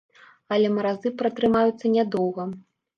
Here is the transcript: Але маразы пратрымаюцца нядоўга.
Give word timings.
Але 0.57 0.71
маразы 0.79 1.13
пратрымаюцца 1.21 1.95
нядоўга. 2.01 2.53